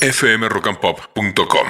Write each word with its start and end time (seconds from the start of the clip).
fmrockandpop.com. 0.00 1.66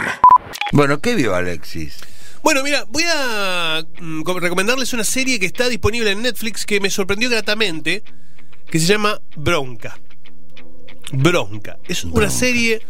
Bueno, 0.73 1.00
¿qué 1.00 1.15
vio 1.15 1.34
Alexis? 1.34 1.98
Bueno, 2.43 2.63
mira, 2.63 2.85
voy 2.89 3.05
a 3.06 3.85
mm, 4.01 4.22
co- 4.22 4.38
recomendarles 4.41 4.93
una 4.93 5.04
serie 5.04 5.38
que 5.38 5.46
está 5.46 5.68
disponible 5.68 6.10
en 6.10 6.22
Netflix 6.22 6.64
que 6.64 6.80
me 6.80 6.88
sorprendió 6.90 7.29
gratamente, 7.29 8.03
que 8.71 8.79
se 8.79 8.87
llama 8.87 9.21
Bronca. 9.37 9.98
Bronca. 11.12 11.79
Es 11.88 12.04
una 12.04 12.30
serie 12.30 12.80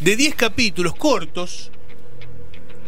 de 0.00 0.16
10 0.16 0.34
capítulos 0.34 0.94
cortos. 0.96 1.70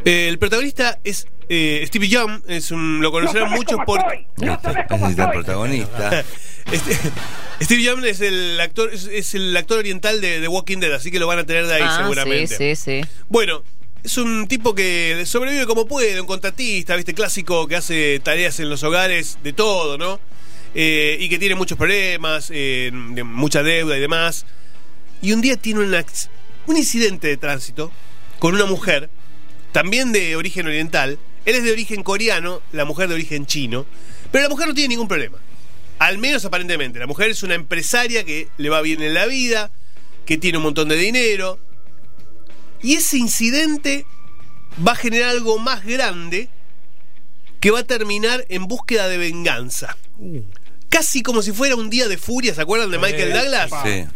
Eh, 0.05 0.29
el 0.29 0.39
protagonista 0.39 0.99
es 1.05 1.27
eh, 1.49 1.83
Stevie 1.87 2.09
Young, 2.09 2.43
es 2.49 2.71
un, 2.71 3.01
lo 3.03 3.13
conocerán 3.13 3.51
muchos 3.53 3.79
por... 3.85 4.01
Ese 4.01 5.13
es 5.13 5.19
el 5.19 5.31
protagonista. 5.31 6.25
Este- 6.73 6.99
Steve 7.63 7.83
Young 7.83 8.05
es 8.07 8.21
el 8.23 8.59
actor 8.61 8.91
es, 8.93 9.05
es 9.05 9.35
el 9.35 9.55
actor 9.57 9.79
oriental 9.79 10.21
de 10.23 10.41
The 10.41 10.49
Walking 10.49 10.79
Dead, 10.79 10.93
así 10.95 11.11
que 11.11 11.19
lo 11.19 11.27
van 11.27 11.39
a 11.41 11.45
tener 11.45 11.67
de 11.67 11.75
ahí 11.75 11.83
Ah, 11.85 11.99
seguramente. 12.01 12.57
Sí, 12.57 12.75
sí, 12.77 13.03
sí. 13.03 13.09
Bueno, 13.29 13.63
es 14.03 14.17
un 14.17 14.49
tipo 14.49 14.75
que 14.75 15.25
sobrevive 15.27 15.67
como 15.67 15.87
puede, 15.87 16.19
un 16.21 16.27
contratista, 16.27 16.97
viste, 16.97 17.13
clásico 17.13 17.67
que 17.69 17.77
hace 17.77 18.19
tareas 18.21 18.61
en 18.61 18.71
los 18.71 18.83
hogares 18.83 19.39
de 19.43 19.53
todo, 19.53 19.99
¿no? 19.99 20.19
Eh, 20.75 21.19
y 21.21 21.29
que 21.29 21.39
tiene 21.39 21.55
muchos 21.55 21.77
problemas, 21.77 22.49
eh, 22.51 22.91
de 22.93 23.25
mucha 23.25 23.63
deuda 23.63 23.97
y 23.97 24.01
demás. 24.01 24.47
Y 25.21 25.33
un 25.33 25.43
día 25.43 25.57
tiene 25.59 25.81
un, 25.81 25.93
ac- 25.93 26.29
un 26.67 26.79
incidente 26.79 27.27
de 27.29 27.37
tránsito 27.37 27.93
con 28.39 28.55
una 28.55 28.65
mujer, 28.65 29.11
también 29.73 30.13
de 30.13 30.35
origen 30.37 30.67
oriental. 30.67 31.19
Él 31.45 31.57
es 31.57 31.63
de 31.65 31.73
origen 31.73 32.03
coreano, 32.03 32.63
la 32.73 32.87
mujer 32.87 33.09
de 33.09 33.15
origen 33.17 33.45
chino. 33.45 33.85
Pero 34.33 34.45
la 34.45 34.49
mujer 34.49 34.69
no 34.69 34.73
tiene 34.75 34.89
ningún 34.89 35.09
problema. 35.09 35.37
Al 36.01 36.17
menos 36.17 36.47
aparentemente. 36.47 36.99
La 36.99 37.07
mujer 37.07 37.31
es 37.31 37.43
una 37.43 37.55
empresaria 37.55 38.25
que 38.25 38.49
le 38.57 38.71
va 38.71 38.81
bien 38.81 39.03
en 39.03 39.13
la 39.13 39.27
vida, 39.27 39.71
que 40.25 40.39
tiene 40.39 40.57
un 40.57 40.65
montón 40.65 40.89
de 40.89 40.97
dinero. 40.97 41.59
Y 42.83 42.95
ese 42.95 43.19
incidente 43.19 44.07
va 44.85 44.93
a 44.93 44.97
generar 44.97 45.29
algo 45.29 45.59
más 45.59 45.85
grande 45.85 46.49
que 47.61 47.71
va 47.71 47.81
a 47.81 47.85
terminar 47.85 48.47
en 48.49 48.67
búsqueda 48.67 49.09
de 49.09 49.19
venganza. 49.19 49.95
Casi 50.89 51.23
como 51.23 51.43
si 51.43 51.53
fuera 51.53 51.77
un 51.77 51.91
día 51.91 52.09
de 52.09 52.17
furia, 52.17 52.55
¿se 52.55 52.63
acuerdan 52.63 52.91
de 52.91 52.99
Michael 52.99 53.35
Douglas? 53.35 53.71
Sí. 53.85 54.07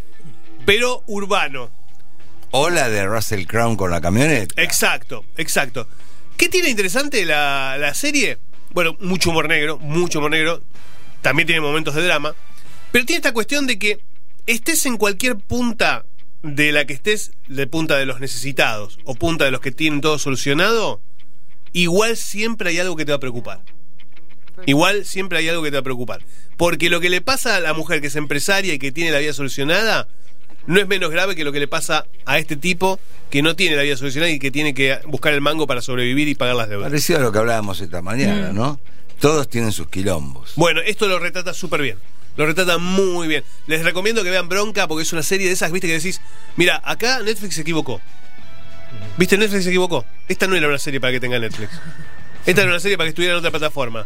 Pero 0.64 1.05
urbano. 1.06 1.70
O 2.50 2.70
la 2.70 2.89
de 2.89 3.05
Russell 3.05 3.44
Crown 3.44 3.77
con 3.77 3.91
la 3.91 4.00
camioneta. 4.00 4.62
Exacto, 4.62 5.27
exacto. 5.37 5.87
¿Qué 6.39 6.48
tiene 6.48 6.70
interesante 6.70 7.27
la, 7.27 7.77
la 7.78 7.92
serie? 7.92 8.39
Bueno, 8.70 8.97
mucho 9.00 9.28
humor 9.28 9.48
negro, 9.48 9.77
mucho 9.77 10.20
humor 10.20 10.31
negro. 10.31 10.62
También 11.25 11.47
tiene 11.47 11.62
momentos 11.62 11.94
de 11.94 12.03
drama. 12.03 12.34
Pero 12.92 13.06
tiene 13.06 13.17
esta 13.17 13.33
cuestión 13.33 13.67
de 13.67 13.78
que 13.78 13.98
estés 14.44 14.84
en 14.84 14.98
cualquier 14.98 15.36
punta 15.36 16.05
de 16.42 16.70
la 16.70 16.84
que 16.84 16.92
estés, 16.92 17.33
de 17.48 17.66
punta 17.66 17.97
de 17.97 18.05
los 18.05 18.20
necesitados 18.20 18.98
o 19.06 19.14
punta 19.14 19.47
de 19.47 19.50
los 19.50 19.62
que 19.62 19.72
tienen 19.72 20.03
todo 20.03 20.19
solucionado, 20.19 21.00
igual 21.72 22.19
siempre 22.19 22.69
hay 22.69 22.78
algo 22.78 22.94
que 22.94 23.06
te 23.06 23.12
va 23.12 23.16
a 23.16 23.20
preocupar. 23.20 23.62
Igual 24.66 25.06
siempre 25.06 25.39
hay 25.39 25.48
algo 25.48 25.62
que 25.62 25.70
te 25.70 25.78
va 25.78 25.81
a 25.81 25.84
preocupar. 25.84 26.20
Porque 26.58 26.91
lo 26.91 27.00
que 27.00 27.08
le 27.08 27.22
pasa 27.22 27.56
a 27.56 27.61
la 27.61 27.72
mujer 27.72 28.03
que 28.03 28.09
es 28.09 28.16
empresaria 28.16 28.75
y 28.75 28.78
que 28.78 28.92
tiene 28.92 29.11
la 29.11 29.19
vida 29.19 29.33
solucionada 29.33 30.09
no 30.67 30.81
es 30.81 30.87
menos 30.89 31.11
grave 31.11 31.34
que 31.37 31.45
lo 31.45 31.53
que 31.53 31.61
le 31.61 31.69
pasa 31.69 32.07
a 32.25 32.39
este 32.39 32.57
tipo 32.57 32.98
que 33.31 33.43
no 33.43 33.57
tiene 33.57 33.77
la 33.77 33.83
vida 33.83 33.97
solucionada 33.97 34.31
y 34.31 34.39
que 34.39 34.51
tiene 34.51 34.75
que 34.75 34.98
buscar 35.06 35.33
el 35.34 35.41
mango 35.41 35.67
para 35.67 35.81
sobrevivir 35.83 36.29
y 36.29 36.34
pagar 36.34 36.56
las 36.56 36.69
deudas. 36.69 36.89
Parecido 36.89 37.19
a 37.19 37.23
lo 37.23 37.33
que 37.33 37.39
hablábamos 37.39 37.81
esta 37.81 38.01
mañana, 38.03 38.51
Mm. 38.53 38.55
¿no? 38.55 38.81
Todos 39.21 39.48
tienen 39.48 39.73
sus 39.73 39.89
quilombos. 39.89 40.53
Bueno, 40.56 40.81
esto 40.84 41.06
lo 41.09 41.19
retrata 41.19 41.55
súper 41.55 41.83
bien. 41.83 41.98
Lo 42.37 42.47
retrata 42.47 42.79
muy 42.79 43.29
bien. 43.29 43.45
Les 43.67 43.84
recomiendo 43.84 44.23
que 44.25 44.31
vean 44.31 44.48
Bronca 44.48 44.89
porque 44.89 45.03
es 45.03 45.12
una 45.12 45.23
serie 45.23 45.47
de 45.47 45.53
esas, 45.53 45.71
viste, 45.73 45.87
que 45.87 45.95
decís, 45.95 46.21
mira, 46.56 46.81
acá 46.84 47.21
Netflix 47.21 47.55
se 47.55 47.61
equivocó. 47.62 48.01
¿Viste? 49.17 49.39
Netflix 49.39 49.65
se 49.65 49.71
equivocó. 49.71 50.05
Esta 50.28 50.47
no 50.47 50.56
era 50.56 50.69
una 50.69 50.78
serie 50.78 51.01
para 51.01 51.12
que 51.12 51.21
tenga 51.21 51.39
Netflix. 51.39 51.71
Esta 52.47 52.62
era 52.62 52.71
una 52.71 52.81
serie 52.81 52.97
para 52.97 53.06
que 53.06 53.11
estuviera 53.11 53.34
en 53.34 53.39
otra 53.39 53.51
plataforma. 53.51 54.05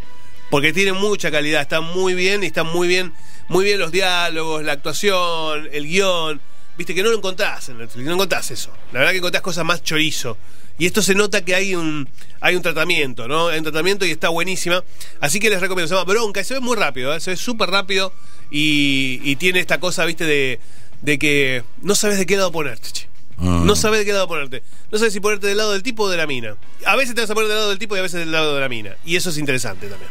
Porque 0.50 0.72
tiene 0.72 0.92
mucha 0.92 1.30
calidad, 1.30 1.60
está 1.62 1.80
muy 1.80 2.14
bien 2.14 2.42
y 2.42 2.46
están 2.46 2.66
muy 2.66 2.88
bien, 2.88 3.12
muy 3.48 3.64
bien 3.64 3.78
los 3.78 3.92
diálogos, 3.92 4.62
la 4.62 4.72
actuación, 4.72 5.68
el 5.72 5.86
guion. 5.86 6.40
Viste 6.78 6.94
que 6.94 7.02
no 7.02 7.10
lo 7.10 7.16
encontrás 7.16 7.68
en 7.68 7.78
Netflix, 7.78 8.06
no 8.06 8.14
encontrás 8.14 8.52
eso. 8.52 8.70
La 8.92 9.00
verdad 9.00 9.10
que 9.10 9.18
encontrás 9.18 9.42
cosas 9.42 9.64
más 9.64 9.82
chorizo. 9.82 10.38
Y 10.78 10.86
esto 10.86 11.02
se 11.02 11.16
nota 11.16 11.44
que 11.44 11.56
hay 11.56 11.74
un, 11.74 12.08
hay 12.40 12.54
un 12.54 12.62
tratamiento, 12.62 13.26
¿no? 13.26 13.48
Hay 13.48 13.58
un 13.58 13.64
tratamiento 13.64 14.06
y 14.06 14.12
está 14.12 14.28
buenísima. 14.28 14.84
Así 15.20 15.40
que 15.40 15.50
les 15.50 15.60
recomiendo, 15.60 15.88
se 15.88 15.94
llama 15.94 16.10
Bronca 16.10 16.40
y 16.40 16.44
se 16.44 16.54
ve 16.54 16.60
muy 16.60 16.76
rápido, 16.76 17.12
¿eh? 17.12 17.18
se 17.18 17.32
ve 17.32 17.36
súper 17.36 17.68
rápido 17.70 18.12
y, 18.48 19.20
y 19.24 19.34
tiene 19.34 19.58
esta 19.58 19.80
cosa, 19.80 20.04
viste, 20.04 20.24
de, 20.24 20.60
de 21.02 21.18
que 21.18 21.64
no 21.82 21.96
sabes 21.96 22.16
de 22.16 22.26
qué 22.26 22.36
lado 22.36 22.52
ponerte, 22.52 22.90
che. 22.92 23.08
Mm. 23.38 23.66
No 23.66 23.74
sabes 23.74 23.98
de 23.98 24.04
qué 24.06 24.12
lado 24.12 24.28
ponerte. 24.28 24.62
No 24.92 24.98
sabes 24.98 25.12
si 25.12 25.18
ponerte 25.18 25.48
del 25.48 25.56
lado 25.56 25.72
del 25.72 25.82
tipo 25.82 26.04
o 26.04 26.08
de 26.08 26.16
la 26.16 26.28
mina. 26.28 26.54
A 26.86 26.94
veces 26.94 27.16
te 27.16 27.20
vas 27.20 27.30
a 27.30 27.34
poner 27.34 27.48
del 27.48 27.56
lado 27.56 27.70
del 27.70 27.78
tipo 27.80 27.96
y 27.96 27.98
a 27.98 28.02
veces 28.02 28.20
del 28.20 28.30
lado 28.30 28.54
de 28.54 28.60
la 28.60 28.68
mina. 28.68 28.96
Y 29.04 29.16
eso 29.16 29.30
es 29.30 29.38
interesante 29.38 29.88
también. 29.88 30.10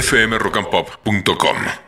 fmrockandpop.com. 0.00 1.87